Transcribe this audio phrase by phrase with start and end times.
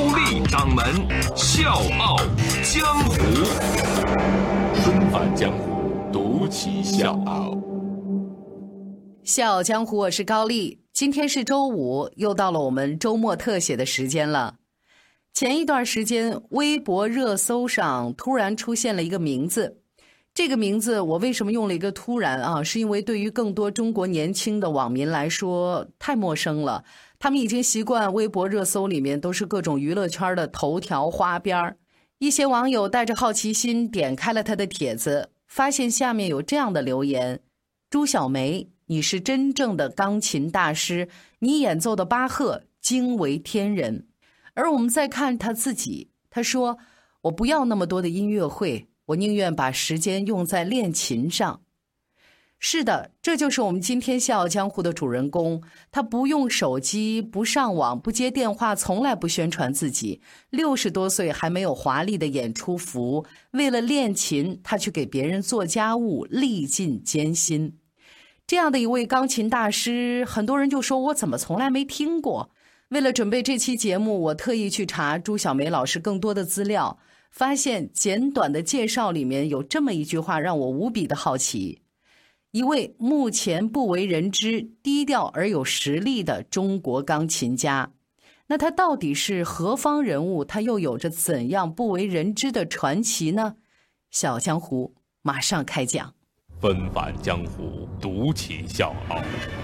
[0.00, 0.82] 高丽掌门
[1.36, 2.16] 笑傲
[2.62, 3.16] 江湖，
[4.82, 7.54] 重返江湖，独骑笑傲。
[9.22, 10.80] 笑傲江湖，我是高丽。
[10.94, 14.54] 今天是周五，又到了我们周末特写的时间了。
[15.34, 19.82] 前一段时间，微博热搜上突然出现了一个名字。
[20.32, 22.62] 这个名字我为什么用了一个突然啊？
[22.62, 26.84] 是因为对于更多中国年轻的网民来说太陌生了，
[27.20, 31.76] 他们已经习惯微博热搜里面都是各种娱乐圈的头条花边儿。
[32.18, 37.40] 一些网友带着好奇心点开了他的帖子，发现下面有这样的留言
[37.90, 41.08] ：“朱小梅，你是真正的钢琴大师，
[41.40, 44.06] 你演奏的巴赫惊为天人。”
[44.54, 46.78] 而我们再看他自己，他说
[47.22, 51.60] ：“我不要那么多的音乐会。”我宁愿把时间用在练琴上。
[52.62, 55.62] 是的，这就是我们今天《笑傲江湖》的主人公。
[55.90, 60.20] 他不用手机，不上网，不接电话，从来不宣传自己。
[60.50, 67.78] 六十多岁还没有华丽的演出服，为了练琴，他去给别人做家务，历尽艰辛。
[68.46, 72.50] 这样的一位钢琴大师，很多人就说我怎么从来没听过。
[72.90, 76.98] 为了准备这期节目，我特意去查朱晓梅老师更多的资料。
[77.30, 81.80] 发现简短的介绍里面有这么一句话，让我无比的好奇：
[82.52, 87.92] 一位目前不为人知、低调而有实力的中国钢琴家，
[88.48, 90.44] 那他到底是何方人物？
[90.44, 93.54] 他又有着怎样不为人知的传奇呢？
[94.10, 96.12] 小江湖马上开讲。
[96.60, 99.22] 纷繁江湖，独起笑傲，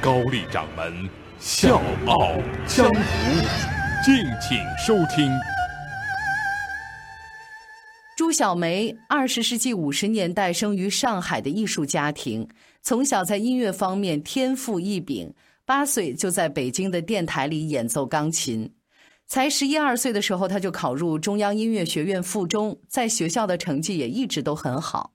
[0.00, 2.30] 高丽掌门笑傲
[2.68, 3.00] 江湖，
[4.04, 5.28] 敬请收听。
[8.28, 12.46] 朱小梅，二十世纪五十年代生于上海的艺术家庭，
[12.82, 15.32] 从小在音乐方面天赋异禀。
[15.64, 18.70] 八岁就在北京的电台里演奏钢琴，
[19.26, 25.14] 才十一二岁的时候，他就考入中央音乐学院附中，在学校的成绩也一直都很好。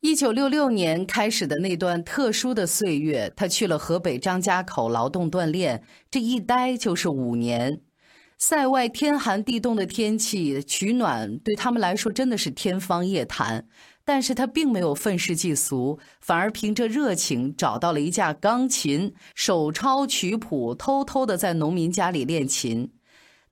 [0.00, 7.82] 一九六六年开始的那段特殊的岁月，他去了河北张家口劳动锻炼，这一待就是五年。
[8.44, 13.68] 塞外天寒地冻的天气，取暖对他们来说真的是天方夜谭。
[14.04, 22.90] 但是他并没有愤世嫉俗，反而凭着热情找到了一架钢琴，手抄曲谱，偷偷的在农民家里练琴。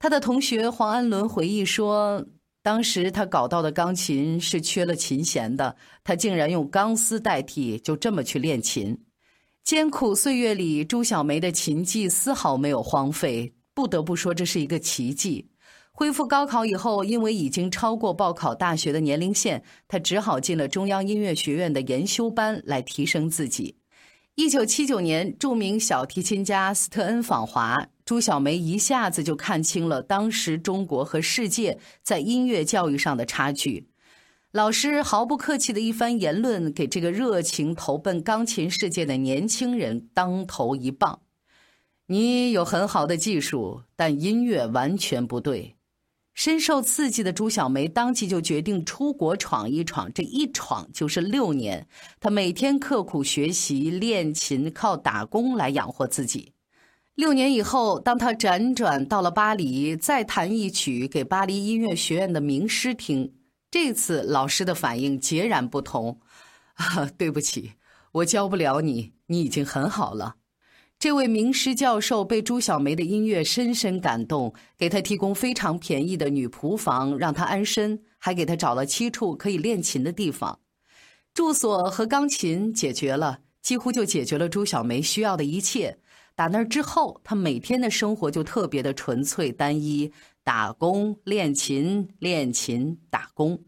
[0.00, 2.26] 他的同学黄安伦回忆说，
[2.60, 8.98] 当时他搞到的钢琴是缺了琴弦的，他竟然用钢丝代替，就这么去练琴。
[9.62, 13.54] 艰苦岁月里，朱小梅的琴技丝毫没有荒废。
[13.74, 15.48] 不得不说，这是一个奇迹。
[15.92, 23.76] 恢复高考以后，因为已经超过报考大学的年龄线，他只好进了中央音乐学院的研修班来提升自己。
[24.36, 33.88] 一九七九年，著名小提琴家斯特恩访华，朱小梅一下子就看清了当时中国和世界在音乐教育上的差距。
[34.52, 41.20] 老师毫不客气的一番言论，给这个热情投奔钢琴世界的年轻人当头一棒。
[42.10, 45.76] 你有很好的技术，但音乐完全不对。
[46.34, 51.86] 深受刺激的朱小梅当即就决定出国闯一闯，这一闯就是六年。
[52.18, 56.52] 她每天刻苦学习练琴，靠打工来养活自己。
[57.14, 63.34] 六年以后，当她辗转到了巴黎，再弹一曲给巴黎音乐学院的名师听，
[63.70, 66.18] 这次老师的反应截然不同。
[66.74, 67.74] 啊，对不起，
[68.10, 70.38] 我教不了你，你已经很好了。
[71.00, 80.60] 这位名师教授被朱小梅的音乐深深感动，给她提供非常便宜的女仆房，让她安身，还给她找了七处可以练琴的地方。
[81.32, 85.96] 住所和钢琴解决了，几乎就解决了朱小梅需要的一切。
[86.34, 90.12] 打那之后，她每天的生活就特别的纯粹单一：
[90.44, 93.58] 打工、练琴、练琴、打工。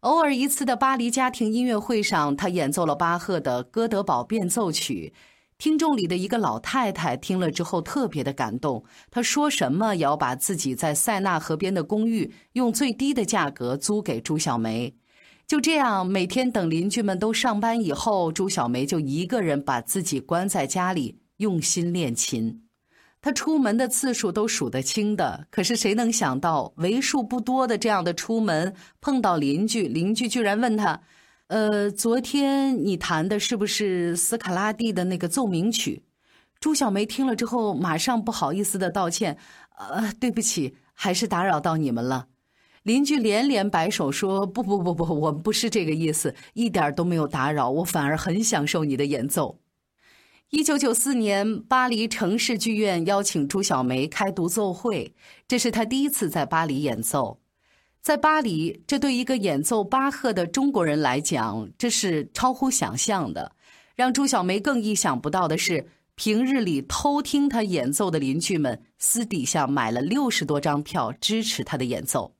[0.00, 5.14] 偶尔一次的巴黎家庭音乐会上，她演奏了巴赫的《哥德堡变奏曲》。
[5.62, 8.82] 听众里的一个老太太听了之后特别的感动，
[9.12, 14.92] 她说什么也要把自己在塞纳河边的公寓用最低的价格租给朱小梅。
[15.46, 22.64] 就这样，每天等邻居们都上班以后，朱小梅就一个人把自己关在家里，用心练琴。
[23.20, 31.00] 她出门的次数都数得清的，可是谁能想到，为数不多的这样的出门碰到邻居，邻居居然问他
[31.52, 36.02] ：“呃，昨天你弹的是不是斯卡拉蒂的那个奏鸣曲？”
[36.58, 39.36] 朱小梅听了之后，马上不好意思的道歉
[39.76, 42.28] ：“呃，对不起，还是打扰到你们了。”
[42.84, 49.58] 邻居连连摆手说：“不不不不，我们不是这个意思，一点都没有打扰，我反而很享受你的演奏。”
[50.48, 55.14] 一九九四年，巴黎城市剧院邀请朱小梅开独奏会，
[55.46, 57.41] 这是她第一次在巴黎演奏。
[58.02, 63.52] 在巴黎，这对一个演奏巴赫的中国人来讲，这是超乎想象的。
[63.94, 72.34] 让朱小梅更意想不到的是，平日里偷听她演奏的邻居们，私底下买了六十多张票支持她的演奏。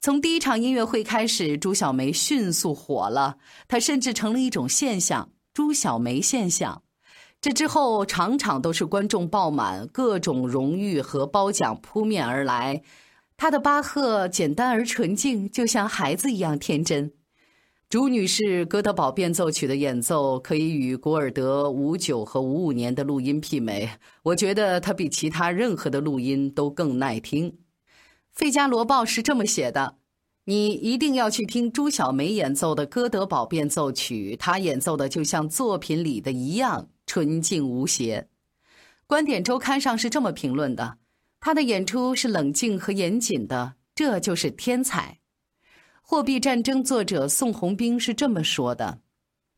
[0.00, 6.84] 从第一场音乐会开始，朱小梅迅速火了，她甚至成了一种现象——朱小梅现象。
[7.40, 12.82] 这之后，场场都是观众爆满，各种荣誉和褒奖扑面而来。
[13.38, 17.12] 他的巴赫简单而纯净，就像孩子一样天真。
[17.88, 23.88] 朱女士《哥德堡变奏曲》的演奏可以与古尔德五九和五五年的录音媲美，
[24.24, 27.52] 我觉得它比其他任何的录音都更耐听。
[28.32, 29.98] 《费加罗报》是这么写的
[30.46, 38.28] ：“你一定要去听朱小梅演奏的《哥德堡变奏曲》，她演奏的就像作品里的一样。”纯净无邪，
[39.06, 40.98] 观点周刊上是这么评论的：
[41.40, 45.18] 他的演出是冷静和严谨的，这就是天才。
[46.02, 49.00] 货币战争作者宋鸿兵是这么说的：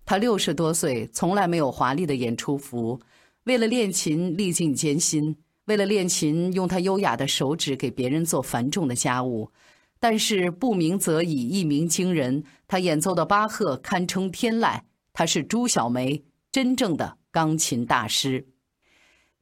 [0.05, 3.01] 他六十多岁，从来没有华丽的演出服，
[3.45, 5.37] 为了练琴历尽艰辛，
[5.67, 9.51] 为了练琴用他优雅的手指给别人做繁重的家务。
[9.99, 12.43] 但是不鸣则已，一鸣惊人。
[12.67, 14.81] 他演奏的巴赫堪称天籁，
[15.13, 17.19] 他是朱小梅真正的。
[17.33, 18.45] 钢琴大师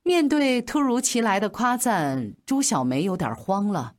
[0.09, 3.93] 面对突如其来的夸赞，朱小梅有点慌了。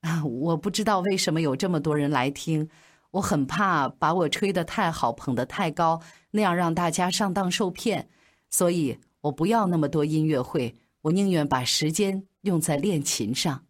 [0.00, 2.70] 啊，我不知道为什么有这么多人来听，
[3.10, 6.00] 我很怕把我吹得太好，捧得太高，
[6.30, 8.08] 那样让大家上当受骗。
[8.48, 13.66] 所以我不要那么多音乐会，我宁愿把时间用在练琴上。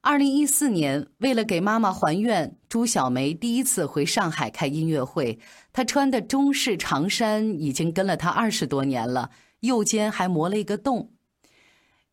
[0.00, 5.38] 二零一四年，为了给妈妈还愿，朱小梅第一次回上海开音乐会。
[5.72, 9.30] 她穿的中式长衫已经跟了她二十多年了，
[9.62, 11.10] 右肩还磨了一个洞。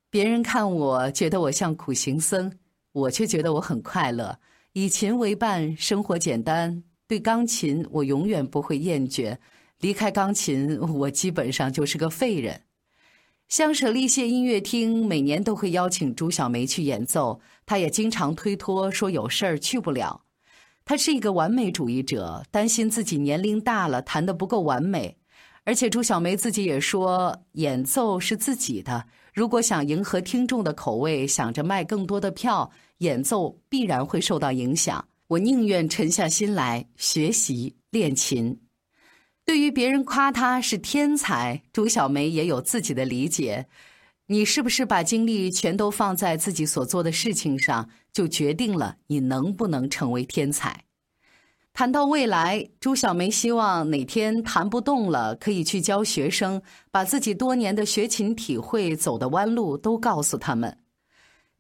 [0.09, 2.51] 别人看我觉得我像苦行僧，
[2.91, 4.39] 我却觉得我很快乐。
[4.73, 6.83] 以琴为伴，生活简单。
[7.07, 9.37] 对钢琴，我永远不会厌倦。
[9.79, 12.63] 离开钢琴，我基本上就是个废人。
[13.47, 20.23] 香舍利谢音乐厅每年都会邀请朱小梅去演奏，她也经常推脱说有事儿去不了。
[20.85, 25.18] 她是一个完美主义者，担心自己年龄大了弹得不够完美。
[25.69, 35.07] 而且朱小梅自己也说，演奏是自己的，如果想迎合听众的口味，想着卖更多的票，演奏必然会受到影响。
[35.27, 38.59] 我宁愿沉下心来学习练琴。
[39.45, 43.67] 对于别人夸他是天才，朱小梅也有自己的理解。
[44.25, 50.83] 你是不是把精力全都放在自己所做的事情上，就决定了你能不能成为天才？
[51.73, 56.61] 谈到未来，朱小梅希望哪天弹不动了，可以去教学生，
[56.91, 60.77] 把自己多年的学琴体会、走的弯路都告诉他们。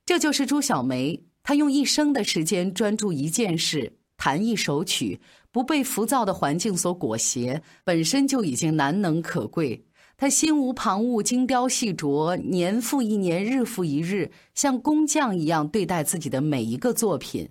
[0.05, 3.93] 这就是朱小梅，她用一生的时间专注一件事。
[4.17, 9.85] 弹一首曲，不被浮躁的环境所裹挟，本身就已经难能可贵。
[10.17, 17.49] 他心无旁骛，精雕细琢，年复一年，日复一日，像工匠一样对待自己的每一个作品。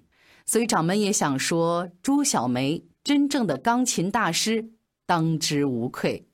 [0.49, 4.65] 所以掌门也想说，朱小梅真正的钢琴大师，
[5.07, 6.25] 当之无愧。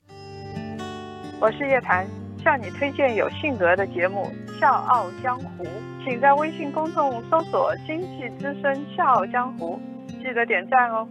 [1.41, 2.07] 我是叶檀，
[2.41, 5.65] 向你推荐有性格的节目《笑傲江湖》，
[6.05, 9.77] 请在微信公众搜索“经济之声笑傲江湖”。
[10.23, 11.05] 记得点赞哦。